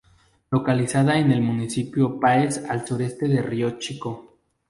[0.49, 4.35] Localizada en el Municipio Páez al sureste de Río Chico.